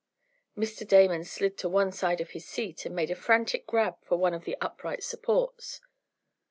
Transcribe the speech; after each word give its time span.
Mr. 0.57 0.87
Damon 0.87 1.23
slid 1.23 1.59
to 1.59 1.69
one 1.69 1.91
side 1.91 2.19
of 2.21 2.31
his 2.31 2.47
seat, 2.47 2.87
and 2.87 2.95
made 2.95 3.11
a 3.11 3.15
frantic 3.15 3.67
grab 3.67 3.97
for 4.03 4.17
one 4.17 4.33
of 4.33 4.45
the 4.45 4.57
upright 4.59 5.03
supports. 5.03 5.79